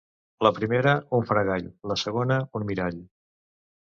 La 0.45 0.51
primera, 0.53 0.93
un 1.17 1.27
fregall; 1.31 1.67
la 1.91 1.97
segona, 2.05 2.39
un 2.61 2.65
mirall. 2.71 2.99